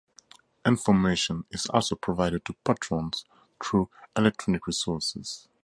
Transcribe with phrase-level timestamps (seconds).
[0.65, 3.23] Information is also provided to patrons
[3.63, 5.47] through electronic resources.